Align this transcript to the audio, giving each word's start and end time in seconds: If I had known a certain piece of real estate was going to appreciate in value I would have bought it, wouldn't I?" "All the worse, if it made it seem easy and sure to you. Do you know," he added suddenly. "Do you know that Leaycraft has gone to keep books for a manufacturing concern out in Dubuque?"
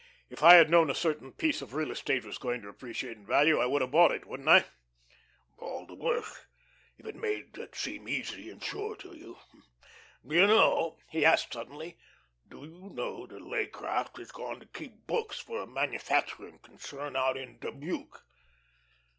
If 0.31 0.41
I 0.41 0.55
had 0.55 0.71
known 0.71 0.89
a 0.89 0.95
certain 0.95 1.31
piece 1.31 1.61
of 1.61 1.75
real 1.75 1.91
estate 1.91 2.25
was 2.25 2.39
going 2.39 2.63
to 2.63 2.67
appreciate 2.69 3.17
in 3.17 3.25
value 3.27 3.59
I 3.59 3.67
would 3.67 3.83
have 3.83 3.91
bought 3.91 4.11
it, 4.11 4.25
wouldn't 4.25 4.49
I?" 4.49 4.65
"All 5.59 5.85
the 5.85 5.93
worse, 5.93 6.41
if 6.97 7.05
it 7.05 7.13
made 7.15 7.55
it 7.59 7.75
seem 7.75 8.09
easy 8.09 8.49
and 8.49 8.63
sure 8.63 8.95
to 8.95 9.15
you. 9.15 9.37
Do 10.25 10.33
you 10.35 10.47
know," 10.47 10.97
he 11.11 11.23
added 11.23 11.51
suddenly. 11.53 11.99
"Do 12.49 12.63
you 12.63 12.89
know 12.91 13.27
that 13.27 13.43
Leaycraft 13.43 14.17
has 14.17 14.31
gone 14.31 14.59
to 14.61 14.65
keep 14.65 15.05
books 15.05 15.37
for 15.37 15.61
a 15.61 15.67
manufacturing 15.67 16.57
concern 16.63 17.15
out 17.15 17.37
in 17.37 17.59
Dubuque?" 17.59 18.25